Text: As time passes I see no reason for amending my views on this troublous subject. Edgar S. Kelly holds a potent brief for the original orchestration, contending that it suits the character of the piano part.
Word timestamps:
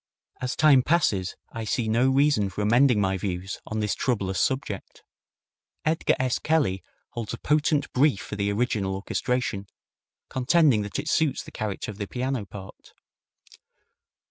As 0.41 0.55
time 0.55 0.81
passes 0.81 1.35
I 1.53 1.63
see 1.63 1.87
no 1.87 2.09
reason 2.09 2.49
for 2.49 2.63
amending 2.63 2.99
my 2.99 3.19
views 3.19 3.59
on 3.67 3.81
this 3.81 3.93
troublous 3.93 4.39
subject. 4.39 5.03
Edgar 5.85 6.15
S. 6.17 6.39
Kelly 6.39 6.81
holds 7.11 7.35
a 7.35 7.37
potent 7.37 7.93
brief 7.93 8.19
for 8.21 8.35
the 8.35 8.51
original 8.51 8.95
orchestration, 8.95 9.67
contending 10.27 10.81
that 10.81 10.97
it 10.97 11.07
suits 11.07 11.43
the 11.43 11.51
character 11.51 11.91
of 11.91 11.99
the 11.99 12.07
piano 12.07 12.47
part. 12.47 12.93